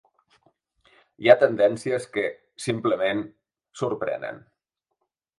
Hi 1.25 1.27
ha 1.29 1.35
tendències 1.41 2.07
que, 2.15 2.23
simplement, 2.65 3.21
sorprenen. 3.83 4.41